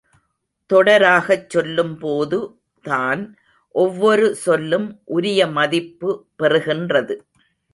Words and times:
தொடராகச் 0.69 1.49
சொல்லும் 1.49 1.93
போது 1.97 2.39
தான் 2.85 3.21
ஒவ்வொரு 3.75 4.35
சொல்லும் 4.35 4.87
உரிய 5.05 5.47
மதிப்பு 5.47 6.09
பெறுகின்றது. 6.43 7.15